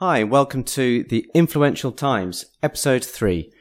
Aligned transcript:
Hi, 0.00 0.22
welcome 0.22 0.62
to 0.62 1.02
the 1.02 1.28
Influential 1.34 1.90
Times, 1.90 2.44
episode 2.62 3.04
three. 3.04 3.52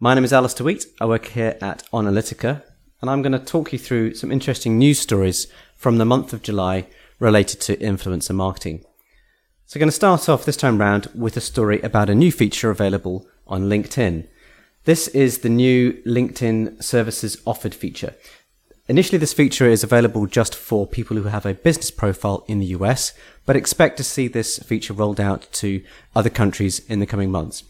My 0.00 0.14
name 0.14 0.24
is 0.24 0.32
Alistair 0.32 0.64
Wheat. 0.64 0.84
I 1.00 1.06
work 1.06 1.26
here 1.26 1.56
at 1.62 1.88
Onalytica, 1.92 2.64
and 3.00 3.08
I'm 3.08 3.22
going 3.22 3.30
to 3.30 3.38
talk 3.38 3.72
you 3.72 3.78
through 3.78 4.14
some 4.14 4.32
interesting 4.32 4.78
news 4.78 4.98
stories 4.98 5.46
from 5.76 5.98
the 5.98 6.04
month 6.04 6.32
of 6.32 6.42
July 6.42 6.88
related 7.20 7.60
to 7.60 7.76
influencer 7.76 8.34
marketing. 8.34 8.84
So, 9.66 9.78
I'm 9.78 9.82
going 9.82 9.86
to 9.86 9.92
start 9.92 10.28
off 10.28 10.44
this 10.44 10.56
time 10.56 10.78
round 10.78 11.06
with 11.14 11.36
a 11.36 11.40
story 11.40 11.80
about 11.82 12.10
a 12.10 12.16
new 12.16 12.32
feature 12.32 12.70
available 12.70 13.24
on 13.46 13.68
LinkedIn. 13.68 14.26
This 14.86 15.06
is 15.06 15.38
the 15.38 15.48
new 15.48 15.92
LinkedIn 16.04 16.82
Services 16.82 17.40
Offered 17.46 17.76
feature. 17.76 18.16
Initially, 18.88 19.18
this 19.18 19.32
feature 19.32 19.66
is 19.66 19.82
available 19.82 20.26
just 20.26 20.54
for 20.54 20.86
people 20.86 21.16
who 21.16 21.24
have 21.24 21.44
a 21.44 21.54
business 21.54 21.90
profile 21.90 22.44
in 22.46 22.60
the 22.60 22.66
US, 22.66 23.12
but 23.44 23.56
expect 23.56 23.96
to 23.96 24.04
see 24.04 24.28
this 24.28 24.60
feature 24.60 24.92
rolled 24.92 25.20
out 25.20 25.48
to 25.54 25.82
other 26.14 26.30
countries 26.30 26.78
in 26.88 27.00
the 27.00 27.06
coming 27.06 27.32
months. 27.32 27.64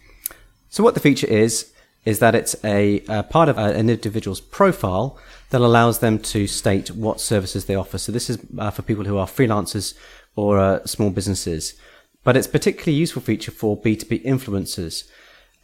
So, 0.68 0.84
what 0.84 0.92
the 0.92 1.00
feature 1.00 1.26
is, 1.26 1.72
is 2.04 2.18
that 2.18 2.34
it's 2.34 2.54
a, 2.62 3.02
a 3.08 3.22
part 3.22 3.48
of 3.48 3.56
an 3.56 3.88
individual's 3.88 4.42
profile 4.42 5.18
that 5.50 5.62
allows 5.62 6.00
them 6.00 6.18
to 6.18 6.46
state 6.46 6.90
what 6.90 7.18
services 7.18 7.64
they 7.64 7.74
offer. 7.74 7.96
So, 7.96 8.12
this 8.12 8.28
is 8.28 8.38
uh, 8.58 8.70
for 8.70 8.82
people 8.82 9.06
who 9.06 9.16
are 9.16 9.26
freelancers 9.26 9.94
or 10.34 10.58
uh, 10.58 10.84
small 10.84 11.08
businesses. 11.08 11.80
But 12.24 12.36
it's 12.36 12.46
a 12.46 12.50
particularly 12.50 12.98
useful 12.98 13.22
feature 13.22 13.52
for 13.52 13.80
B2B 13.80 14.22
influencers. 14.22 15.08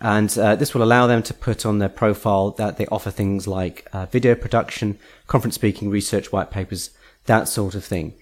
And 0.02 0.36
uh, 0.36 0.56
this 0.56 0.74
will 0.74 0.82
allow 0.82 1.06
them 1.06 1.22
to 1.22 1.32
put 1.32 1.64
on 1.64 1.78
their 1.78 1.88
profile 1.88 2.50
that 2.52 2.76
they 2.76 2.86
offer 2.86 3.12
things 3.12 3.46
like 3.46 3.86
uh, 3.92 4.06
video 4.06 4.34
production, 4.34 4.98
conference 5.28 5.54
speaking, 5.54 5.90
research 5.90 6.32
white 6.32 6.50
papers, 6.50 6.90
that 7.26 7.46
sort 7.46 7.76
of 7.76 7.84
thing. 7.84 8.12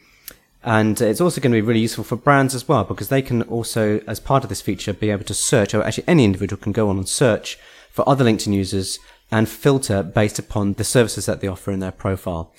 And 0.62 1.00
it's 1.00 1.22
also 1.22 1.40
going 1.40 1.52
to 1.52 1.56
be 1.56 1.66
really 1.66 1.80
useful 1.80 2.04
for 2.04 2.16
brands 2.16 2.54
as 2.54 2.68
well 2.68 2.84
because 2.84 3.08
they 3.08 3.22
can 3.22 3.40
also, 3.44 4.02
as 4.06 4.20
part 4.20 4.42
of 4.42 4.50
this 4.50 4.60
feature, 4.60 4.92
be 4.92 5.08
able 5.08 5.24
to 5.24 5.32
search, 5.32 5.72
or 5.72 5.82
actually 5.82 6.04
any 6.06 6.26
individual 6.26 6.60
can 6.60 6.72
go 6.72 6.90
on 6.90 6.98
and 6.98 7.08
search 7.08 7.58
for 7.90 8.06
other 8.06 8.26
LinkedIn 8.26 8.52
users 8.52 8.98
and 9.30 9.48
filter 9.48 10.02
based 10.02 10.38
upon 10.38 10.74
the 10.74 10.84
services 10.84 11.24
that 11.24 11.40
they 11.40 11.48
offer 11.48 11.70
in 11.70 11.80
their 11.80 11.90
profile. 11.90 12.52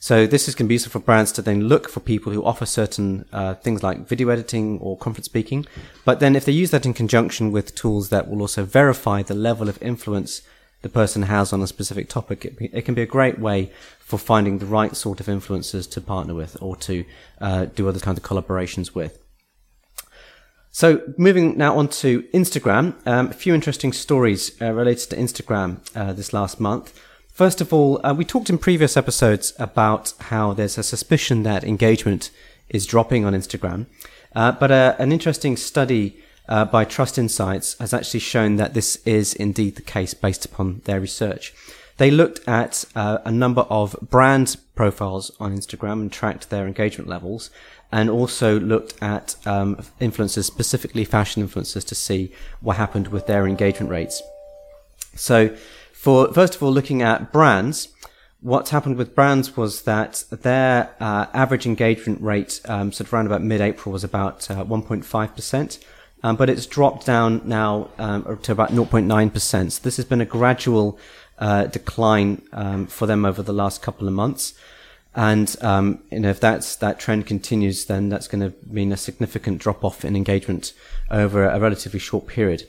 So 0.00 0.26
this 0.26 0.46
is 0.48 0.54
going 0.54 0.66
to 0.66 0.68
be 0.68 0.76
useful 0.76 1.00
for 1.00 1.04
brands 1.04 1.32
to 1.32 1.42
then 1.42 1.64
look 1.64 1.88
for 1.88 1.98
people 2.00 2.32
who 2.32 2.44
offer 2.44 2.64
certain 2.64 3.24
uh, 3.32 3.54
things 3.54 3.82
like 3.82 4.06
video 4.06 4.28
editing 4.28 4.78
or 4.78 4.96
conference 4.96 5.26
speaking. 5.26 5.66
But 6.04 6.20
then 6.20 6.36
if 6.36 6.44
they 6.44 6.52
use 6.52 6.70
that 6.70 6.86
in 6.86 6.94
conjunction 6.94 7.50
with 7.50 7.74
tools 7.74 8.08
that 8.10 8.28
will 8.28 8.40
also 8.40 8.64
verify 8.64 9.22
the 9.22 9.34
level 9.34 9.68
of 9.68 9.82
influence 9.82 10.42
the 10.82 10.88
person 10.88 11.22
has 11.22 11.52
on 11.52 11.60
a 11.60 11.66
specific 11.66 12.08
topic, 12.08 12.44
it, 12.44 12.56
it 12.72 12.82
can 12.82 12.94
be 12.94 13.02
a 13.02 13.06
great 13.06 13.40
way 13.40 13.72
for 13.98 14.18
finding 14.18 14.58
the 14.58 14.66
right 14.66 14.94
sort 14.94 15.18
of 15.18 15.26
influencers 15.26 15.90
to 15.90 16.00
partner 16.00 16.34
with 16.34 16.56
or 16.60 16.76
to 16.76 17.04
uh, 17.40 17.64
do 17.64 17.88
other 17.88 17.98
kinds 17.98 18.18
of 18.18 18.24
collaborations 18.24 18.94
with. 18.94 19.18
So 20.70 21.02
moving 21.16 21.58
now 21.58 21.76
on 21.76 21.88
to 21.88 22.22
Instagram, 22.32 22.94
um, 23.04 23.30
a 23.30 23.32
few 23.32 23.52
interesting 23.52 23.92
stories 23.92 24.56
uh, 24.62 24.72
related 24.72 25.10
to 25.10 25.16
Instagram 25.16 25.80
uh, 25.96 26.12
this 26.12 26.32
last 26.32 26.60
month. 26.60 26.96
First 27.38 27.60
of 27.60 27.72
all, 27.72 28.04
uh, 28.04 28.12
we 28.14 28.24
talked 28.24 28.50
in 28.50 28.58
previous 28.58 28.96
episodes 28.96 29.52
about 29.60 30.12
how 30.22 30.52
there's 30.52 30.76
a 30.76 30.82
suspicion 30.82 31.44
that 31.44 31.62
engagement 31.62 32.32
is 32.68 32.84
dropping 32.84 33.24
on 33.24 33.32
Instagram. 33.32 33.86
Uh, 34.34 34.50
but 34.50 34.72
uh, 34.72 34.96
an 34.98 35.12
interesting 35.12 35.56
study 35.56 36.16
uh, 36.48 36.64
by 36.64 36.84
Trust 36.84 37.16
Insights 37.16 37.78
has 37.78 37.94
actually 37.94 38.18
shown 38.18 38.56
that 38.56 38.74
this 38.74 38.96
is 39.06 39.34
indeed 39.34 39.76
the 39.76 39.82
case 39.82 40.14
based 40.14 40.44
upon 40.44 40.80
their 40.84 40.98
research. 40.98 41.54
They 41.98 42.10
looked 42.10 42.40
at 42.48 42.84
uh, 42.96 43.18
a 43.24 43.30
number 43.30 43.62
of 43.70 43.94
brand 44.02 44.56
profiles 44.74 45.30
on 45.38 45.56
Instagram 45.56 46.00
and 46.00 46.12
tracked 46.12 46.50
their 46.50 46.66
engagement 46.66 47.08
levels, 47.08 47.50
and 47.92 48.10
also 48.10 48.58
looked 48.58 49.00
at 49.00 49.36
um, 49.46 49.76
influencers, 50.00 50.42
specifically 50.42 51.04
fashion 51.04 51.46
influencers, 51.46 51.86
to 51.86 51.94
see 51.94 52.32
what 52.60 52.78
happened 52.78 53.06
with 53.08 53.28
their 53.28 53.46
engagement 53.46 53.92
rates. 53.92 54.20
So 55.14 55.56
for 55.98 56.32
first 56.32 56.54
of 56.54 56.62
all, 56.62 56.72
looking 56.72 57.02
at 57.02 57.32
brands, 57.32 57.88
what 58.40 58.68
happened 58.68 58.96
with 58.96 59.16
brands 59.16 59.56
was 59.56 59.82
that 59.82 60.22
their 60.30 60.94
uh, 61.00 61.26
average 61.34 61.66
engagement 61.66 62.22
rate, 62.22 62.60
um, 62.66 62.92
sort 62.92 63.08
of 63.08 63.12
around 63.12 63.26
about 63.26 63.42
mid-April, 63.42 63.92
was 63.92 64.04
about 64.04 64.48
uh, 64.48 64.64
1.5%, 64.64 65.84
um, 66.22 66.36
but 66.36 66.48
it's 66.48 66.66
dropped 66.66 67.04
down 67.04 67.42
now 67.44 67.90
um, 67.98 68.38
to 68.42 68.52
about 68.52 68.70
0.9%. 68.70 69.72
So 69.72 69.82
this 69.82 69.96
has 69.96 70.04
been 70.04 70.20
a 70.20 70.24
gradual 70.24 71.00
uh, 71.40 71.64
decline 71.66 72.42
um, 72.52 72.86
for 72.86 73.06
them 73.06 73.24
over 73.24 73.42
the 73.42 73.52
last 73.52 73.82
couple 73.82 74.06
of 74.06 74.14
months. 74.14 74.54
And 75.16 75.56
um, 75.62 76.00
you 76.12 76.20
know, 76.20 76.30
if 76.30 76.38
that's 76.38 76.76
that 76.76 77.00
trend 77.00 77.26
continues, 77.26 77.86
then 77.86 78.08
that's 78.08 78.28
going 78.28 78.48
to 78.48 78.56
mean 78.72 78.92
a 78.92 78.96
significant 78.96 79.60
drop 79.60 79.84
off 79.84 80.04
in 80.04 80.14
engagement 80.14 80.74
over 81.10 81.44
a 81.44 81.58
relatively 81.58 81.98
short 81.98 82.28
period. 82.28 82.68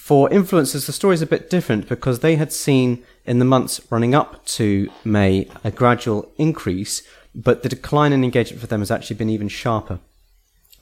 For 0.00 0.28
influencers, 0.30 0.86
the 0.86 0.92
story 0.92 1.14
is 1.14 1.22
a 1.22 1.26
bit 1.26 1.48
different 1.48 1.88
because 1.88 2.18
they 2.18 2.34
had 2.34 2.52
seen 2.52 3.04
in 3.26 3.38
the 3.38 3.44
months 3.44 3.80
running 3.90 4.12
up 4.12 4.44
to 4.46 4.90
May 5.04 5.48
a 5.62 5.70
gradual 5.70 6.32
increase, 6.36 7.02
but 7.32 7.62
the 7.62 7.68
decline 7.68 8.12
in 8.12 8.24
engagement 8.24 8.60
for 8.60 8.66
them 8.66 8.80
has 8.80 8.90
actually 8.90 9.16
been 9.16 9.30
even 9.30 9.46
sharper, 9.46 10.00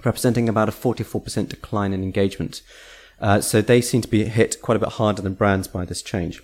representing 0.03 0.49
about 0.49 0.71
a 0.71 0.73
44% 0.73 1.47
decline 1.51 1.93
in 1.93 2.03
engagement. 2.03 2.63
Uh, 3.21 3.43
so 3.43 3.61
they 3.61 3.83
seem 3.83 4.01
to 4.01 4.09
be 4.09 4.25
hit 4.25 4.63
quite 4.63 4.77
a 4.77 4.81
bit 4.81 4.93
harder 4.93 5.21
than 5.21 5.35
brands 5.35 5.69
by 5.69 5.85
this 5.85 6.01
change. 6.01 6.43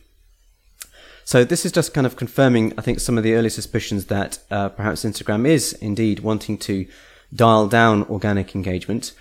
So 1.24 1.42
this 1.42 1.64
is 1.64 1.72
just 1.72 1.94
kind 1.94 2.06
of 2.06 2.16
confirming, 2.16 2.74
I 2.76 2.82
think, 2.82 3.00
some 3.00 3.16
of 3.16 3.24
the 3.24 3.32
early 3.32 3.48
suspicions 3.48 4.06
that 4.06 4.40
uh, 4.50 4.68
perhaps 4.68 5.04
Instagram 5.04 5.46
is 5.48 5.72
indeed 5.74 6.20
wanting 6.20 6.58
to 6.58 6.86
dial 7.34 7.66
down 7.66 8.02
organic 8.10 8.54
engagement. 8.54 9.12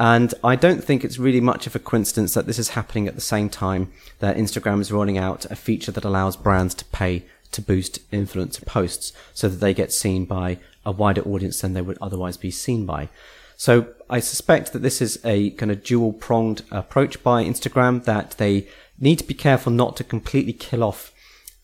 And 0.00 0.32
I 0.42 0.56
don't 0.56 0.82
think 0.82 1.04
it's 1.04 1.18
really 1.18 1.42
much 1.42 1.66
of 1.66 1.76
a 1.76 1.78
coincidence 1.78 2.32
that 2.32 2.46
this 2.46 2.58
is 2.58 2.70
happening 2.70 3.06
at 3.06 3.16
the 3.16 3.20
same 3.20 3.50
time 3.50 3.92
that 4.20 4.38
Instagram 4.38 4.80
is 4.80 4.90
rolling 4.90 5.18
out 5.18 5.44
a 5.50 5.54
feature 5.54 5.92
that 5.92 6.06
allows 6.06 6.38
brands 6.38 6.74
to 6.76 6.86
pay 6.86 7.26
to 7.52 7.60
boost 7.60 8.10
influencer 8.10 8.64
posts 8.64 9.12
so 9.34 9.46
that 9.46 9.58
they 9.58 9.74
get 9.74 9.92
seen 9.92 10.24
by 10.24 10.58
a 10.86 10.90
wider 10.90 11.20
audience 11.20 11.60
than 11.60 11.74
they 11.74 11.82
would 11.82 11.98
otherwise 12.00 12.38
be 12.38 12.50
seen 12.50 12.86
by. 12.86 13.10
So 13.58 13.88
I 14.08 14.20
suspect 14.20 14.72
that 14.72 14.78
this 14.78 15.02
is 15.02 15.20
a 15.22 15.50
kind 15.50 15.70
of 15.70 15.84
dual 15.84 16.14
pronged 16.14 16.62
approach 16.70 17.22
by 17.22 17.44
Instagram 17.44 18.04
that 18.04 18.30
they 18.38 18.68
need 18.98 19.18
to 19.18 19.24
be 19.24 19.34
careful 19.34 19.70
not 19.70 19.98
to 19.98 20.04
completely 20.04 20.54
kill 20.54 20.82
off 20.82 21.12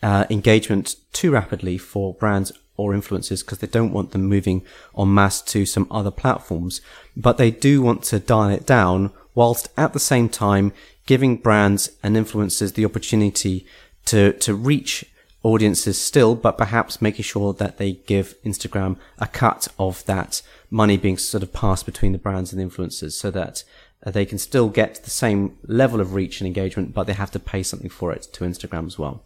uh, 0.03 0.26
engagement 0.28 0.97
too 1.14 1.30
rapidly 1.30 1.78
for 1.78 2.12
brands 2.12 2.53
or 2.76 2.92
influencers 2.92 3.44
because 3.44 3.59
they 3.59 3.66
don't 3.66 3.92
want 3.92 4.10
them 4.10 4.25
moving 4.25 4.62
en 4.98 5.12
masse 5.12 5.41
to 5.42 5.66
some 5.66 5.87
other 5.91 6.10
platforms, 6.10 6.81
but 7.16 7.38
they 7.38 7.50
do 7.50 7.82
want 7.82 8.03
to 8.04 8.19
dial 8.19 8.50
it 8.50 8.66
down 8.66 9.10
whilst 9.34 9.69
at 9.76 9.92
the 9.92 10.00
same 10.00 10.28
time 10.28 10.72
giving 11.06 11.36
brands 11.36 11.91
and 12.03 12.16
influencers 12.16 12.75
the 12.75 12.84
opportunity 12.84 13.66
to, 14.04 14.32
to 14.34 14.54
reach 14.54 15.04
audiences 15.42 16.00
still, 16.00 16.34
but 16.34 16.59
perhaps 16.59 17.00
making 17.00 17.22
sure 17.22 17.53
that 17.53 17.78
they 17.78 17.92
give 17.92 18.34
Instagram 18.42 18.97
a 19.19 19.26
cut 19.26 19.69
of 19.78 20.04
that 20.06 20.42
money 20.70 20.97
being 20.97 21.16
sort 21.16 21.42
of 21.42 21.53
passed 21.53 21.86
between 21.86 22.12
the 22.12 22.19
brands 22.19 22.53
and 22.53 22.60
the 22.60 22.66
influencers 22.66 23.12
so 23.12 23.31
that 23.31 23.62
uh, 24.04 24.10
they 24.10 24.26
can 24.26 24.38
still 24.38 24.69
get 24.69 25.04
the 25.04 25.10
same 25.10 25.56
level 25.66 26.00
of 26.00 26.15
reach 26.15 26.41
and 26.41 26.48
engagement, 26.48 26.92
but 26.92 27.04
they 27.04 27.12
have 27.12 27.31
to 27.31 27.38
pay 27.38 27.62
something 27.62 27.91
for 27.91 28.12
it 28.12 28.22
to 28.32 28.44
Instagram 28.44 28.86
as 28.86 28.98
well 28.98 29.22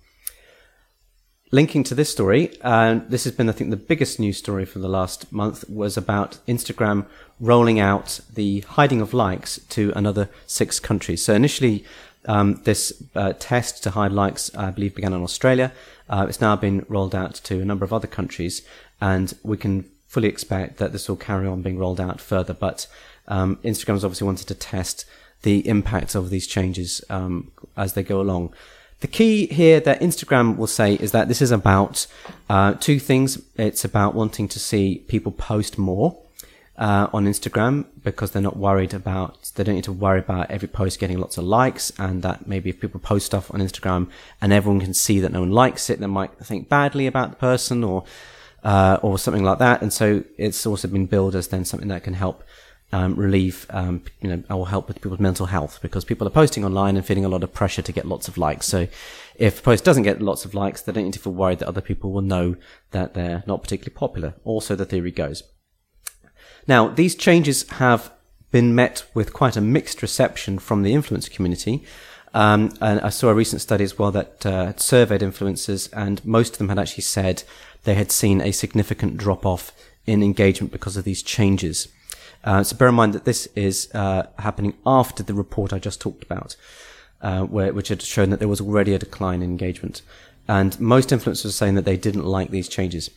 linking 1.50 1.82
to 1.84 1.94
this 1.94 2.10
story, 2.10 2.56
uh, 2.62 3.00
this 3.08 3.24
has 3.24 3.32
been, 3.32 3.48
I 3.48 3.52
think, 3.52 3.70
the 3.70 3.76
biggest 3.76 4.20
news 4.20 4.38
story 4.38 4.64
for 4.64 4.78
the 4.78 4.88
last 4.88 5.32
month 5.32 5.68
was 5.68 5.96
about 5.96 6.38
Instagram 6.46 7.06
rolling 7.40 7.80
out 7.80 8.20
the 8.32 8.60
hiding 8.60 9.00
of 9.00 9.12
likes 9.12 9.58
to 9.70 9.92
another 9.96 10.28
six 10.46 10.78
countries. 10.78 11.24
So 11.24 11.34
initially, 11.34 11.84
um, 12.26 12.60
this 12.64 13.02
uh, 13.14 13.32
test 13.38 13.82
to 13.84 13.90
hide 13.90 14.12
likes, 14.12 14.54
I 14.54 14.70
believe, 14.70 14.94
began 14.94 15.12
in 15.12 15.22
Australia. 15.22 15.72
Uh, 16.08 16.26
it's 16.28 16.40
now 16.40 16.54
been 16.56 16.84
rolled 16.88 17.14
out 17.14 17.34
to 17.34 17.60
a 17.60 17.64
number 17.64 17.84
of 17.84 17.92
other 17.92 18.06
countries, 18.06 18.62
and 19.00 19.32
we 19.42 19.56
can 19.56 19.84
fully 20.06 20.28
expect 20.28 20.78
that 20.78 20.92
this 20.92 21.08
will 21.08 21.16
carry 21.16 21.46
on 21.46 21.62
being 21.62 21.78
rolled 21.78 22.00
out 22.00 22.20
further. 22.20 22.52
But 22.52 22.86
um, 23.26 23.56
Instagram 23.64 23.94
has 23.94 24.04
obviously 24.04 24.26
wanted 24.26 24.48
to 24.48 24.54
test 24.54 25.06
the 25.42 25.66
impact 25.66 26.14
of 26.14 26.30
these 26.30 26.46
changes 26.46 27.02
um, 27.08 27.50
as 27.76 27.94
they 27.94 28.02
go 28.02 28.20
along. 28.20 28.52
The 29.00 29.08
key 29.08 29.46
here 29.46 29.80
that 29.80 30.00
Instagram 30.00 30.58
will 30.58 30.66
say 30.66 30.94
is 30.94 31.12
that 31.12 31.28
this 31.28 31.40
is 31.40 31.50
about 31.50 32.06
uh, 32.50 32.74
two 32.74 32.98
things. 32.98 33.42
It's 33.56 33.84
about 33.84 34.14
wanting 34.14 34.46
to 34.48 34.58
see 34.58 35.04
people 35.08 35.32
post 35.32 35.78
more 35.78 36.18
uh, 36.76 37.08
on 37.12 37.26
Instagram 37.26 37.86
because 38.02 38.30
they're 38.30 38.42
not 38.42 38.58
worried 38.58 38.92
about, 38.92 39.52
they 39.54 39.64
don't 39.64 39.74
need 39.74 39.84
to 39.84 39.92
worry 39.92 40.18
about 40.18 40.50
every 40.50 40.68
post 40.68 40.98
getting 40.98 41.18
lots 41.18 41.38
of 41.38 41.44
likes 41.44 41.92
and 41.98 42.22
that 42.22 42.46
maybe 42.46 42.68
if 42.70 42.80
people 42.80 43.00
post 43.00 43.26
stuff 43.26 43.52
on 43.54 43.60
Instagram 43.60 44.08
and 44.40 44.52
everyone 44.52 44.80
can 44.80 44.92
see 44.92 45.18
that 45.20 45.32
no 45.32 45.40
one 45.40 45.50
likes 45.50 45.88
it, 45.88 45.98
they 46.00 46.06
might 46.06 46.32
think 46.38 46.68
badly 46.68 47.06
about 47.06 47.30
the 47.30 47.36
person 47.36 47.82
or, 47.82 48.04
uh, 48.64 48.98
or 49.02 49.18
something 49.18 49.44
like 49.44 49.58
that. 49.58 49.80
And 49.80 49.92
so 49.92 50.24
it's 50.36 50.66
also 50.66 50.88
been 50.88 51.06
billed 51.06 51.34
as 51.34 51.48
then 51.48 51.64
something 51.64 51.88
that 51.88 52.02
can 52.02 52.14
help 52.14 52.44
um, 52.92 53.14
relieve, 53.14 53.66
um, 53.70 54.02
you 54.20 54.28
know, 54.28 54.42
or 54.50 54.68
help 54.68 54.88
with 54.88 55.00
people's 55.00 55.20
mental 55.20 55.46
health 55.46 55.78
because 55.80 56.04
people 56.04 56.26
are 56.26 56.30
posting 56.30 56.64
online 56.64 56.96
and 56.96 57.06
feeling 57.06 57.24
a 57.24 57.28
lot 57.28 57.44
of 57.44 57.52
pressure 57.52 57.82
to 57.82 57.92
get 57.92 58.04
lots 58.04 58.28
of 58.28 58.36
likes. 58.36 58.66
So 58.66 58.88
if 59.36 59.60
a 59.60 59.62
post 59.62 59.84
doesn't 59.84 60.02
get 60.02 60.20
lots 60.20 60.44
of 60.44 60.54
likes, 60.54 60.82
they 60.82 60.92
don't 60.92 61.04
need 61.04 61.12
to 61.14 61.18
feel 61.18 61.32
worried 61.32 61.60
that 61.60 61.68
other 61.68 61.80
people 61.80 62.10
will 62.12 62.22
know 62.22 62.56
that 62.90 63.14
they're 63.14 63.44
not 63.46 63.62
particularly 63.62 63.94
popular. 63.94 64.34
Also, 64.44 64.74
the 64.74 64.84
theory 64.84 65.12
goes. 65.12 65.42
Now, 66.66 66.88
these 66.88 67.14
changes 67.14 67.68
have 67.70 68.12
been 68.50 68.74
met 68.74 69.06
with 69.14 69.32
quite 69.32 69.56
a 69.56 69.60
mixed 69.60 70.02
reception 70.02 70.58
from 70.58 70.82
the 70.82 70.92
influencer 70.92 71.30
community. 71.30 71.84
Um, 72.34 72.72
and 72.80 73.00
I 73.00 73.08
saw 73.08 73.28
a 73.28 73.34
recent 73.34 73.62
study 73.62 73.84
as 73.84 73.98
well 73.98 74.10
that 74.12 74.46
uh, 74.46 74.76
surveyed 74.76 75.20
influencers, 75.20 75.88
and 75.92 76.24
most 76.24 76.52
of 76.52 76.58
them 76.58 76.68
had 76.68 76.78
actually 76.78 77.02
said 77.02 77.42
they 77.84 77.94
had 77.94 78.12
seen 78.12 78.40
a 78.40 78.52
significant 78.52 79.16
drop 79.16 79.46
off 79.46 79.72
in 80.06 80.22
engagement 80.22 80.72
because 80.72 80.96
of 80.96 81.04
these 81.04 81.22
changes. 81.22 81.88
Uh, 82.42 82.62
so 82.62 82.76
bear 82.76 82.88
in 82.88 82.94
mind 82.94 83.12
that 83.12 83.24
this 83.24 83.46
is 83.54 83.90
uh, 83.94 84.26
happening 84.38 84.74
after 84.86 85.22
the 85.22 85.34
report 85.34 85.72
I 85.72 85.78
just 85.78 86.00
talked 86.00 86.22
about, 86.22 86.56
uh, 87.20 87.42
where, 87.42 87.72
which 87.72 87.88
had 87.88 88.02
shown 88.02 88.30
that 88.30 88.38
there 88.38 88.48
was 88.48 88.60
already 88.60 88.94
a 88.94 88.98
decline 88.98 89.42
in 89.42 89.50
engagement. 89.50 90.02
And 90.48 90.78
most 90.80 91.10
influencers 91.10 91.46
are 91.46 91.50
saying 91.50 91.74
that 91.74 91.84
they 91.84 91.96
didn't 91.96 92.24
like 92.24 92.50
these 92.50 92.68
changes. 92.68 93.10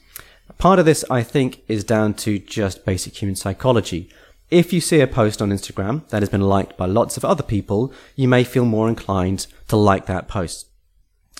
Part 0.57 0.79
of 0.79 0.85
this, 0.85 1.05
I 1.09 1.23
think, 1.23 1.63
is 1.67 1.83
down 1.83 2.13
to 2.15 2.37
just 2.37 2.85
basic 2.85 3.21
human 3.21 3.35
psychology. 3.35 4.09
If 4.51 4.73
you 4.73 4.81
see 4.81 4.99
a 4.99 5.07
post 5.07 5.41
on 5.41 5.49
Instagram 5.49 6.07
that 6.09 6.21
has 6.21 6.29
been 6.29 6.41
liked 6.41 6.77
by 6.77 6.85
lots 6.85 7.17
of 7.17 7.25
other 7.25 7.43
people, 7.43 7.93
you 8.15 8.27
may 8.27 8.43
feel 8.43 8.65
more 8.65 8.89
inclined 8.89 9.47
to 9.69 9.77
like 9.77 10.05
that 10.07 10.27
post 10.27 10.67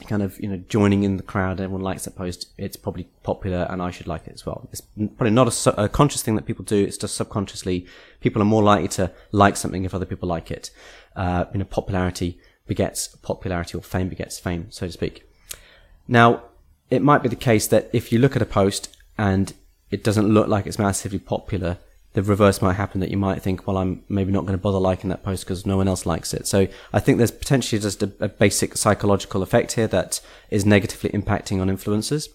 kind 0.07 0.23
of 0.23 0.39
you 0.39 0.49
know 0.49 0.57
joining 0.69 1.03
in 1.03 1.17
the 1.17 1.23
crowd. 1.23 1.61
Everyone 1.61 1.83
likes 1.83 2.05
that 2.05 2.15
post. 2.15 2.47
It's 2.57 2.75
probably 2.75 3.07
popular, 3.23 3.67
and 3.69 3.81
I 3.81 3.91
should 3.91 4.07
like 4.07 4.27
it 4.27 4.33
as 4.33 4.45
well. 4.45 4.67
It's 4.71 4.81
probably 4.81 5.31
not 5.31 5.65
a, 5.67 5.83
a, 5.83 5.89
conscious 5.89 6.23
thing 6.23 6.35
that 6.35 6.45
people 6.45 6.65
do. 6.65 6.83
It's 6.83 6.97
just 6.97 7.15
subconsciously 7.15 7.85
people 8.19 8.41
are 8.41 8.45
more 8.45 8.63
likely 8.63 8.87
to 8.89 9.11
like 9.31 9.55
something 9.55 9.85
if 9.85 9.93
other 9.93 10.05
people 10.05 10.27
like 10.27 10.51
it. 10.51 10.71
Uh, 11.15 11.45
you 11.53 11.59
know, 11.59 11.65
popularity 11.65 12.39
begets 12.65 13.07
popularity, 13.07 13.77
or 13.77 13.81
fame 13.81 14.09
begets 14.09 14.39
fame, 14.39 14.67
so 14.69 14.87
to 14.87 14.91
speak. 14.91 15.29
Now, 16.07 16.43
it 16.89 17.01
might 17.01 17.23
be 17.23 17.29
the 17.29 17.35
case 17.35 17.67
that 17.67 17.89
if 17.93 18.11
you 18.11 18.19
look 18.19 18.35
at 18.35 18.41
a 18.41 18.47
post 18.47 18.95
and 19.17 19.53
it 19.91 20.03
doesn't 20.03 20.27
look 20.27 20.47
like 20.47 20.65
it's 20.65 20.79
massively 20.79 21.19
popular, 21.19 21.77
the 22.13 22.21
reverse 22.21 22.61
might 22.61 22.73
happen 22.73 23.01
that 23.01 23.09
you 23.09 23.17
might 23.17 23.41
think, 23.41 23.65
well, 23.67 23.77
I'm 23.77 24.03
maybe 24.07 24.31
not 24.31 24.41
going 24.41 24.57
to 24.57 24.61
bother 24.61 24.79
liking 24.79 25.09
that 25.09 25.23
post 25.23 25.45
because 25.45 25.65
no 25.65 25.77
one 25.77 25.87
else 25.87 26.05
likes 26.05 26.33
it. 26.33 26.47
So 26.47 26.67
I 26.93 26.99
think 26.99 27.17
there's 27.17 27.31
potentially 27.31 27.79
just 27.81 28.03
a, 28.03 28.11
a, 28.19 28.29
basic 28.29 28.77
psychological 28.77 29.41
effect 29.41 29.73
here 29.73 29.87
that 29.87 30.21
is 30.51 30.65
negatively 30.65 31.09
impacting 31.09 31.59
on 31.59 31.69
influencers 31.69 32.27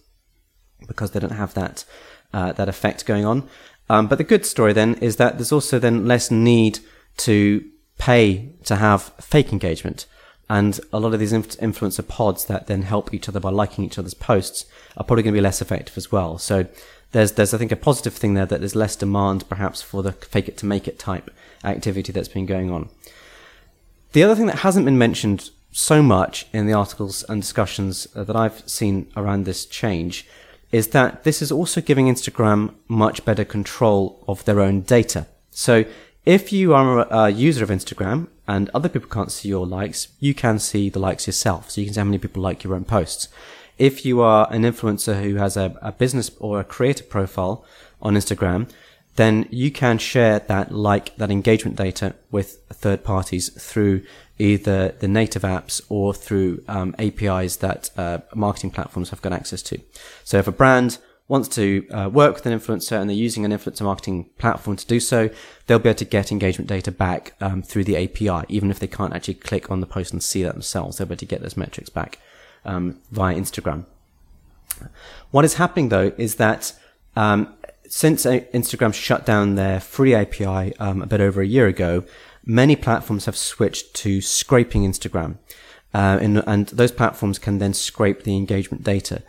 because 0.88 1.12
they 1.12 1.20
don't 1.20 1.30
have 1.30 1.54
that 1.54 1.84
uh, 2.32 2.52
that 2.52 2.68
effect 2.68 3.06
going 3.06 3.24
on. 3.24 3.48
Um, 3.88 4.06
but 4.06 4.18
the 4.18 4.24
good 4.24 4.44
story 4.44 4.72
then 4.72 4.94
is 4.96 5.16
that 5.16 5.38
there's 5.38 5.52
also 5.52 5.78
then 5.78 6.06
less 6.06 6.30
need 6.30 6.80
to 7.18 7.64
pay 7.98 8.54
to 8.64 8.76
have 8.76 9.12
fake 9.20 9.52
engagement. 9.52 10.06
And 10.50 10.80
a 10.92 10.98
lot 10.98 11.12
of 11.12 11.20
these 11.20 11.32
influencer 11.32 12.06
pods 12.06 12.46
that 12.46 12.68
then 12.68 12.82
help 12.82 13.12
each 13.12 13.28
other 13.28 13.40
by 13.40 13.50
liking 13.50 13.84
each 13.84 13.98
other's 13.98 14.14
posts 14.14 14.64
are 14.96 15.04
probably 15.04 15.22
going 15.22 15.34
to 15.34 15.38
be 15.38 15.42
less 15.42 15.60
effective 15.60 15.96
as 15.98 16.10
well. 16.10 16.38
So 16.38 16.66
there's 17.12 17.32
there's 17.32 17.54
I 17.54 17.58
think 17.58 17.72
a 17.72 17.76
positive 17.76 18.14
thing 18.14 18.34
there 18.34 18.46
that 18.46 18.60
there's 18.60 18.74
less 18.74 18.96
demand 18.96 19.48
perhaps 19.48 19.82
for 19.82 20.02
the 20.02 20.12
fake 20.12 20.48
it 20.48 20.56
to 20.58 20.66
make 20.66 20.88
it 20.88 20.98
type 20.98 21.30
activity 21.64 22.12
that's 22.12 22.28
been 22.28 22.46
going 22.46 22.70
on. 22.70 22.88
The 24.12 24.22
other 24.22 24.34
thing 24.34 24.46
that 24.46 24.60
hasn't 24.60 24.86
been 24.86 24.98
mentioned 24.98 25.50
so 25.70 26.02
much 26.02 26.46
in 26.52 26.66
the 26.66 26.72
articles 26.72 27.24
and 27.28 27.42
discussions 27.42 28.08
uh, 28.14 28.24
that 28.24 28.36
I've 28.36 28.66
seen 28.68 29.10
around 29.16 29.44
this 29.44 29.66
change 29.66 30.26
is 30.72 30.88
that 30.88 31.24
this 31.24 31.40
is 31.42 31.52
also 31.52 31.80
giving 31.80 32.06
Instagram 32.06 32.74
much 32.88 33.24
better 33.24 33.44
control 33.44 34.24
of 34.26 34.44
their 34.44 34.60
own 34.60 34.80
data. 34.82 35.26
So 35.50 35.84
if 36.24 36.52
you 36.52 36.74
are 36.74 37.06
a 37.10 37.30
user 37.30 37.64
of 37.64 37.70
Instagram 37.70 38.28
and 38.48 38.68
other 38.70 38.88
people 38.88 39.08
can't 39.08 39.30
see 39.30 39.48
your 39.48 39.66
likes, 39.66 40.08
you 40.18 40.34
can 40.34 40.58
see 40.58 40.90
the 40.90 40.98
likes 40.98 41.28
yourself. 41.28 41.70
So 41.70 41.80
you 41.80 41.86
can 41.86 41.94
see 41.94 42.00
how 42.00 42.04
many 42.04 42.18
people 42.18 42.42
like 42.42 42.64
your 42.64 42.74
own 42.74 42.84
posts 42.84 43.28
if 43.78 44.04
you 44.04 44.20
are 44.20 44.52
an 44.52 44.62
influencer 44.62 45.22
who 45.22 45.36
has 45.36 45.56
a, 45.56 45.76
a 45.80 45.92
business 45.92 46.30
or 46.40 46.60
a 46.60 46.64
creator 46.64 47.04
profile 47.04 47.64
on 48.02 48.14
Instagram, 48.14 48.68
then 49.16 49.46
you 49.50 49.70
can 49.70 49.98
share 49.98 50.40
that 50.40 50.70
like 50.70 51.16
that 51.16 51.30
engagement 51.30 51.76
data 51.76 52.14
with 52.30 52.58
third 52.70 53.02
parties 53.02 53.48
through 53.50 54.02
either 54.38 54.90
the 55.00 55.08
native 55.08 55.42
apps 55.42 55.80
or 55.88 56.14
through 56.14 56.62
um, 56.68 56.94
APIs 56.98 57.56
that 57.56 57.90
uh, 57.96 58.18
marketing 58.34 58.70
platforms 58.70 59.10
have 59.10 59.22
got 59.22 59.32
access 59.32 59.62
to. 59.62 59.80
So 60.22 60.38
if 60.38 60.46
a 60.46 60.52
brand 60.52 60.98
wants 61.28 61.48
to 61.48 61.86
uh, 61.90 62.08
work 62.10 62.34
with 62.34 62.46
an 62.46 62.58
influencer 62.58 62.98
and 62.98 63.08
they're 63.08 63.16
using 63.16 63.44
an 63.44 63.52
influencer 63.52 63.82
marketing 63.82 64.30
platform 64.38 64.76
to 64.76 64.86
do 64.86 64.98
so, 64.98 65.28
they'll 65.66 65.78
be 65.78 65.90
able 65.90 65.98
to 65.98 66.04
get 66.04 66.32
engagement 66.32 66.68
data 66.68 66.90
back 66.90 67.34
um, 67.40 67.62
through 67.62 67.84
the 67.84 67.96
API, 67.96 68.46
even 68.48 68.70
if 68.70 68.78
they 68.78 68.86
can't 68.86 69.14
actually 69.14 69.34
click 69.34 69.70
on 69.70 69.80
the 69.80 69.86
post 69.86 70.12
and 70.12 70.22
see 70.22 70.42
that 70.42 70.54
themselves. 70.54 70.96
They'll 70.96 71.06
be 71.06 71.12
able 71.12 71.20
to 71.20 71.26
get 71.26 71.42
those 71.42 71.56
metrics 71.56 71.90
back 71.90 72.18
um, 72.64 72.98
via 73.10 73.36
Instagram. 73.36 73.84
What 75.30 75.44
is 75.44 75.54
happening 75.54 75.90
though 75.90 76.12
is 76.16 76.36
that 76.36 76.72
um, 77.14 77.54
since 77.88 78.24
Instagram 78.24 78.94
shut 78.94 79.26
down 79.26 79.54
their 79.54 79.80
free 79.80 80.14
API 80.14 80.76
um, 80.76 81.02
a 81.02 81.06
bit 81.06 81.20
over 81.20 81.40
a 81.42 81.46
year 81.46 81.66
ago, 81.66 82.04
many 82.44 82.76
platforms 82.76 83.26
have 83.26 83.36
switched 83.36 83.94
to 83.94 84.20
scraping 84.20 84.82
Instagram. 84.82 85.36
Uh, 85.94 86.18
and, 86.20 86.42
and, 86.46 86.66
those 86.68 86.92
platforms 86.92 87.38
can 87.38 87.58
then 87.58 87.72
scrape 87.72 88.24
the 88.24 88.36
engagement 88.36 88.84
data. 88.84 89.22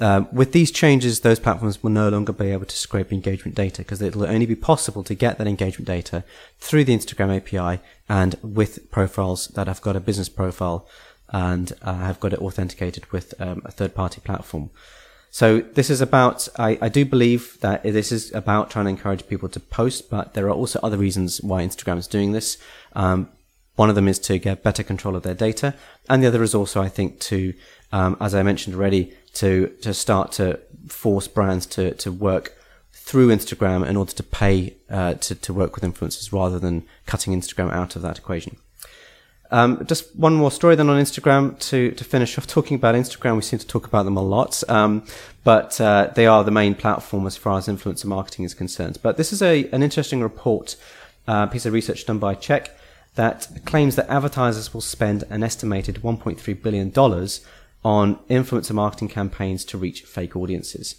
Uh, 0.00 0.24
with 0.32 0.52
these 0.52 0.70
changes, 0.70 1.20
those 1.20 1.40
platforms 1.40 1.82
will 1.82 1.90
no 1.90 2.08
longer 2.08 2.32
be 2.32 2.52
able 2.52 2.66
to 2.66 2.76
scrape 2.76 3.12
engagement 3.12 3.56
data 3.56 3.82
because 3.82 4.00
it 4.00 4.14
will 4.14 4.28
only 4.28 4.46
be 4.46 4.54
possible 4.54 5.02
to 5.02 5.14
get 5.14 5.38
that 5.38 5.46
engagement 5.46 5.86
data 5.86 6.22
through 6.58 6.84
the 6.84 6.96
Instagram 6.96 7.36
API 7.36 7.82
and 8.08 8.36
with 8.42 8.90
profiles 8.92 9.48
that 9.48 9.66
have 9.66 9.80
got 9.80 9.96
a 9.96 10.00
business 10.00 10.28
profile 10.28 10.86
and 11.30 11.72
uh, 11.82 11.94
have 11.94 12.20
got 12.20 12.32
it 12.32 12.38
authenticated 12.38 13.10
with 13.12 13.34
um, 13.40 13.60
a 13.64 13.72
third 13.72 13.94
party 13.94 14.20
platform. 14.20 14.70
So 15.30 15.60
this 15.60 15.90
is 15.90 16.00
about, 16.00 16.48
I, 16.58 16.78
I 16.80 16.88
do 16.88 17.04
believe 17.04 17.58
that 17.60 17.82
this 17.82 18.12
is 18.12 18.32
about 18.32 18.70
trying 18.70 18.86
to 18.86 18.90
encourage 18.90 19.26
people 19.28 19.48
to 19.50 19.60
post, 19.60 20.10
but 20.10 20.34
there 20.34 20.46
are 20.46 20.54
also 20.54 20.78
other 20.82 20.96
reasons 20.96 21.42
why 21.42 21.62
Instagram 21.62 21.98
is 21.98 22.06
doing 22.06 22.32
this. 22.32 22.56
Um, 22.94 23.28
one 23.76 23.88
of 23.88 23.94
them 23.94 24.08
is 24.08 24.18
to 24.20 24.38
get 24.38 24.62
better 24.62 24.82
control 24.82 25.16
of 25.16 25.22
their 25.22 25.34
data. 25.34 25.74
And 26.08 26.22
the 26.22 26.26
other 26.28 26.42
is 26.42 26.54
also, 26.54 26.82
I 26.82 26.88
think, 26.88 27.20
to, 27.20 27.52
um, 27.92 28.16
as 28.20 28.34
I 28.34 28.42
mentioned 28.42 28.74
already, 28.74 29.14
to, 29.38 29.68
to 29.82 29.94
start 29.94 30.32
to 30.32 30.60
force 30.88 31.28
brands 31.28 31.66
to, 31.66 31.94
to 31.94 32.10
work 32.10 32.54
through 32.92 33.28
Instagram 33.28 33.86
in 33.86 33.96
order 33.96 34.12
to 34.12 34.22
pay 34.22 34.74
uh, 34.90 35.14
to, 35.14 35.34
to 35.34 35.54
work 35.54 35.74
with 35.74 35.84
influencers 35.84 36.32
rather 36.32 36.58
than 36.58 36.84
cutting 37.06 37.38
Instagram 37.38 37.72
out 37.72 37.96
of 37.96 38.02
that 38.02 38.18
equation. 38.18 38.56
Um, 39.50 39.86
just 39.86 40.14
one 40.14 40.34
more 40.34 40.50
story 40.50 40.76
then 40.76 40.90
on 40.90 41.00
Instagram 41.00 41.58
to, 41.70 41.92
to 41.92 42.04
finish 42.04 42.36
off 42.36 42.46
talking 42.46 42.74
about 42.74 42.94
Instagram. 42.94 43.36
We 43.36 43.42
seem 43.42 43.58
to 43.60 43.66
talk 43.66 43.86
about 43.86 44.04
them 44.04 44.16
a 44.16 44.22
lot, 44.22 44.62
um, 44.68 45.04
but 45.42 45.80
uh, 45.80 46.10
they 46.14 46.26
are 46.26 46.44
the 46.44 46.50
main 46.50 46.74
platform 46.74 47.26
as 47.26 47.36
far 47.36 47.56
as 47.56 47.66
influencer 47.66 48.04
marketing 48.04 48.44
is 48.44 48.52
concerned. 48.52 48.98
But 49.02 49.16
this 49.16 49.32
is 49.32 49.40
a 49.40 49.70
an 49.70 49.82
interesting 49.82 50.20
report, 50.20 50.76
uh, 51.26 51.46
piece 51.46 51.64
of 51.64 51.72
research 51.72 52.04
done 52.04 52.18
by 52.18 52.34
CHEQ 52.34 52.68
that 53.14 53.48
claims 53.64 53.96
that 53.96 54.08
advertisers 54.10 54.74
will 54.74 54.82
spend 54.82 55.24
an 55.30 55.42
estimated 55.42 55.96
1.3 56.02 56.62
billion 56.62 56.90
dollars 56.90 57.40
on 57.84 58.16
influencer 58.28 58.72
marketing 58.72 59.08
campaigns 59.08 59.64
to 59.66 59.78
reach 59.78 60.02
fake 60.02 60.36
audiences. 60.36 60.96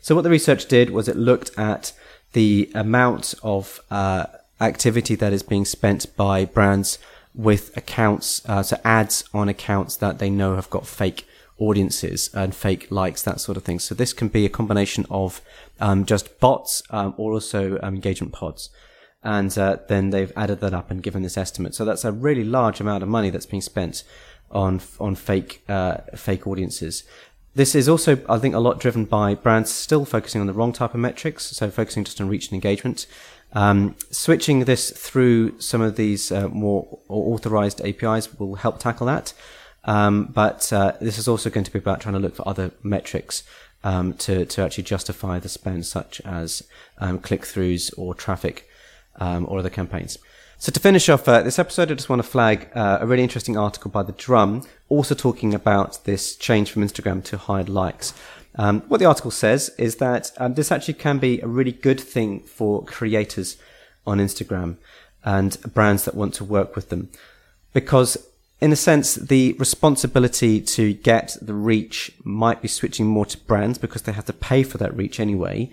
So 0.00 0.14
what 0.14 0.22
the 0.22 0.30
research 0.30 0.66
did 0.66 0.90
was 0.90 1.08
it 1.08 1.16
looked 1.16 1.56
at 1.58 1.92
the 2.32 2.70
amount 2.74 3.34
of 3.42 3.80
uh, 3.90 4.26
activity 4.60 5.14
that 5.16 5.32
is 5.32 5.42
being 5.42 5.64
spent 5.64 6.14
by 6.16 6.44
brands 6.44 6.98
with 7.34 7.76
accounts, 7.76 8.46
uh, 8.48 8.62
so 8.62 8.78
ads 8.84 9.24
on 9.32 9.48
accounts 9.48 9.96
that 9.96 10.18
they 10.18 10.30
know 10.30 10.56
have 10.56 10.70
got 10.70 10.86
fake 10.86 11.26
audiences 11.58 12.30
and 12.34 12.54
fake 12.54 12.90
likes, 12.90 13.22
that 13.22 13.40
sort 13.40 13.56
of 13.56 13.64
thing. 13.64 13.78
So 13.78 13.94
this 13.94 14.12
can 14.12 14.28
be 14.28 14.44
a 14.44 14.50
combination 14.50 15.06
of 15.10 15.40
um, 15.80 16.04
just 16.04 16.40
bots 16.40 16.82
um, 16.90 17.14
or 17.16 17.32
also 17.32 17.78
um, 17.82 17.94
engagement 17.94 18.32
pods. 18.32 18.70
And 19.22 19.56
uh, 19.56 19.76
then 19.88 20.10
they've 20.10 20.32
added 20.36 20.60
that 20.60 20.74
up 20.74 20.90
and 20.90 21.02
given 21.02 21.22
this 21.22 21.38
estimate. 21.38 21.74
So 21.74 21.84
that's 21.84 22.04
a 22.04 22.10
really 22.10 22.42
large 22.42 22.80
amount 22.80 23.04
of 23.04 23.08
money 23.08 23.30
that's 23.30 23.46
being 23.46 23.62
spent 23.62 24.02
on 24.52 24.80
on 25.00 25.14
fake 25.14 25.62
uh, 25.68 25.98
fake 26.14 26.46
audiences. 26.46 27.04
This 27.54 27.74
is 27.74 27.86
also, 27.86 28.18
I 28.30 28.38
think, 28.38 28.54
a 28.54 28.60
lot 28.60 28.80
driven 28.80 29.04
by 29.04 29.34
brands 29.34 29.70
still 29.70 30.06
focusing 30.06 30.40
on 30.40 30.46
the 30.46 30.54
wrong 30.54 30.72
type 30.72 30.94
of 30.94 31.00
metrics, 31.00 31.44
so 31.44 31.70
focusing 31.70 32.02
just 32.02 32.20
on 32.20 32.28
reach 32.28 32.46
and 32.46 32.54
engagement. 32.54 33.06
Um, 33.52 33.96
switching 34.10 34.64
this 34.64 34.90
through 34.90 35.60
some 35.60 35.82
of 35.82 35.96
these 35.96 36.32
uh, 36.32 36.48
more 36.48 37.00
authorized 37.08 37.82
APIs 37.82 38.38
will 38.38 38.54
help 38.54 38.78
tackle 38.78 39.06
that. 39.06 39.34
Um, 39.84 40.26
but 40.26 40.72
uh, 40.72 40.92
this 41.00 41.18
is 41.18 41.28
also 41.28 41.50
going 41.50 41.64
to 41.64 41.70
be 41.70 41.78
about 41.78 42.00
trying 42.00 42.14
to 42.14 42.20
look 42.20 42.36
for 42.36 42.48
other 42.48 42.70
metrics 42.82 43.42
um, 43.84 44.14
to, 44.14 44.46
to 44.46 44.62
actually 44.62 44.84
justify 44.84 45.38
the 45.38 45.48
spend, 45.48 45.84
such 45.84 46.20
as 46.22 46.62
um, 46.98 47.18
click 47.18 47.42
throughs 47.42 47.92
or 47.98 48.14
traffic 48.14 48.68
um, 49.16 49.46
or 49.48 49.58
other 49.58 49.70
campaigns. 49.70 50.18
So 50.62 50.70
to 50.70 50.78
finish 50.78 51.08
off 51.08 51.26
uh, 51.26 51.42
this 51.42 51.58
episode, 51.58 51.90
I 51.90 51.94
just 51.94 52.08
want 52.08 52.22
to 52.22 52.28
flag 52.28 52.68
uh, 52.72 52.98
a 53.00 53.06
really 53.08 53.24
interesting 53.24 53.56
article 53.56 53.90
by 53.90 54.04
The 54.04 54.12
Drum, 54.12 54.62
also 54.88 55.12
talking 55.12 55.54
about 55.54 56.04
this 56.04 56.36
change 56.36 56.70
from 56.70 56.84
Instagram 56.84 57.24
to 57.24 57.36
hide 57.36 57.68
likes. 57.68 58.14
Um, 58.54 58.82
what 58.82 58.98
the 58.98 59.06
article 59.06 59.32
says 59.32 59.70
is 59.70 59.96
that 59.96 60.30
um, 60.36 60.54
this 60.54 60.70
actually 60.70 60.94
can 60.94 61.18
be 61.18 61.40
a 61.40 61.48
really 61.48 61.72
good 61.72 62.00
thing 62.00 62.42
for 62.42 62.84
creators 62.84 63.56
on 64.06 64.18
Instagram 64.18 64.76
and 65.24 65.60
brands 65.74 66.04
that 66.04 66.14
want 66.14 66.34
to 66.34 66.44
work 66.44 66.76
with 66.76 66.90
them. 66.90 67.10
Because, 67.72 68.16
in 68.60 68.70
a 68.70 68.76
sense, 68.76 69.16
the 69.16 69.54
responsibility 69.54 70.60
to 70.60 70.92
get 70.92 71.36
the 71.42 71.54
reach 71.54 72.12
might 72.22 72.62
be 72.62 72.68
switching 72.68 73.06
more 73.06 73.26
to 73.26 73.36
brands 73.36 73.78
because 73.78 74.02
they 74.02 74.12
have 74.12 74.26
to 74.26 74.32
pay 74.32 74.62
for 74.62 74.78
that 74.78 74.96
reach 74.96 75.18
anyway. 75.18 75.72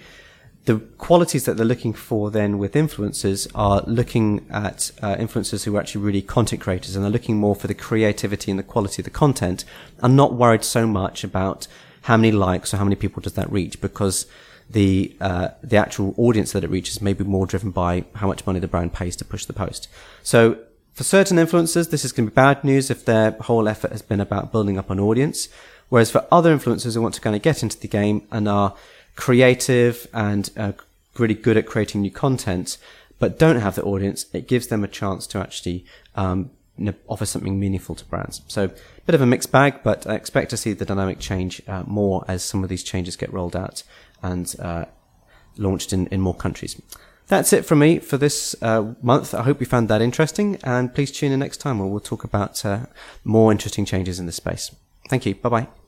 The 0.66 0.78
qualities 0.98 1.46
that 1.46 1.58
they're 1.58 1.66
looking 1.66 1.94
for 1.94 2.30
then 2.30 2.58
with 2.58 2.74
influencers 2.74 3.50
are 3.56 3.82
looking 3.88 4.46
at 4.50 4.92
uh, 5.02 5.16
influencers 5.16 5.64
who 5.64 5.76
are 5.76 5.80
actually 5.80 6.02
really 6.02 6.22
content 6.22 6.62
creators 6.62 6.96
and 6.96 7.04
they're 7.04 7.12
looking 7.12 7.38
more 7.38 7.56
for 7.56 7.68
the 7.68 7.74
creativity 7.74 8.52
and 8.52 8.60
the 8.60 8.64
quality 8.64 9.02
of 9.02 9.06
the 9.06 9.10
content 9.10 9.66
and 10.00 10.16
not 10.16 10.34
worried 10.34 10.64
so 10.64 10.86
much 10.86 11.24
about 11.24 11.68
how 12.04 12.18
many 12.18 12.32
likes 12.32 12.74
or 12.74 12.78
how 12.78 12.84
many 12.84 12.96
people 12.96 13.22
does 13.22 13.34
that 13.34 13.52
reach 13.52 13.82
because 13.82 14.26
the 14.70 15.16
uh, 15.20 15.50
the 15.64 15.78
actual 15.78 16.14
audience 16.18 16.52
that 16.52 16.64
it 16.64 16.70
reaches 16.70 17.02
may 17.02 17.14
be 17.14 17.24
more 17.24 17.48
driven 17.48 17.72
by 17.72 18.06
how 18.16 18.28
much 18.28 18.46
money 18.46 18.60
the 18.60 18.68
brand 18.68 18.94
pays 18.94 19.16
to 19.16 19.26
push 19.26 19.46
the 19.46 19.54
post. 19.54 19.88
So 20.22 20.60
for 20.94 21.04
certain 21.04 21.38
influencers, 21.38 21.90
this 21.90 22.06
is 22.06 22.12
going 22.12 22.28
to 22.28 22.32
be 22.32 22.36
bad 22.36 22.64
news 22.64 22.92
if 22.92 23.06
their 23.06 23.32
whole 23.32 23.68
effort 23.68 23.92
has 23.92 24.02
been 24.02 24.20
about 24.20 24.52
building 24.52 24.78
up 24.78 24.90
an 24.90 25.00
audience. 25.00 25.50
Whereas 25.90 26.12
for 26.12 26.28
other 26.32 26.56
influencers 26.56 26.94
who 26.94 27.02
want 27.02 27.16
to 27.16 27.22
kind 27.22 27.36
of 27.36 27.42
get 27.42 27.64
into 27.64 27.80
the 27.80 27.88
game 27.88 28.28
and 28.32 28.48
are 28.48 28.76
creative 29.20 30.08
and 30.14 30.50
uh, 30.56 30.72
really 31.18 31.34
good 31.34 31.58
at 31.58 31.66
creating 31.66 32.02
new 32.02 32.12
content, 32.12 32.78
but 33.20 33.38
don't 33.38 33.60
have 33.60 33.76
the 33.76 33.84
audience, 33.84 34.26
it 34.32 34.48
gives 34.48 34.68
them 34.68 34.82
a 34.82 34.88
chance 34.88 35.28
to 35.28 35.40
actually 35.40 35.86
um, 36.16 36.52
offer 37.10 37.26
something 37.26 37.60
meaningful 37.60 37.96
to 37.96 38.06
brands. 38.06 38.42
So, 38.48 38.64
a 38.66 38.72
bit 39.06 39.16
of 39.16 39.22
a 39.22 39.26
mixed 39.26 39.52
bag, 39.52 39.82
but 39.84 40.08
I 40.08 40.16
expect 40.16 40.50
to 40.52 40.58
see 40.58 40.72
the 40.72 40.86
dynamic 40.86 41.20
change 41.20 41.62
uh, 41.68 41.84
more 41.86 42.24
as 42.30 42.44
some 42.44 42.64
of 42.64 42.70
these 42.70 42.82
changes 42.82 43.18
get 43.18 43.34
rolled 43.34 43.58
out 43.58 43.84
and 44.24 44.56
uh, 44.58 44.86
launched 45.58 45.92
in, 45.92 46.08
in 46.08 46.22
more 46.22 46.36
countries. 46.36 46.82
That's 47.28 47.52
it 47.52 47.66
from 47.66 47.80
me 47.80 48.00
for 48.00 48.18
this 48.18 48.56
uh, 48.62 48.94
month. 49.02 49.34
I 49.34 49.44
hope 49.44 49.60
you 49.60 49.66
found 49.66 49.90
that 49.90 50.02
interesting, 50.02 50.58
and 50.64 50.96
please 50.96 51.12
tune 51.12 51.34
in 51.34 51.40
next 51.40 51.58
time 51.58 51.80
where 51.80 51.90
we'll 51.90 52.00
talk 52.00 52.24
about 52.24 52.66
uh, 52.66 52.86
more 53.26 53.52
interesting 53.52 53.84
changes 53.84 54.18
in 54.18 54.28
this 54.28 54.38
space. 54.38 54.74
Thank 55.10 55.26
you. 55.26 55.36
Bye 55.36 55.50
bye. 55.50 55.79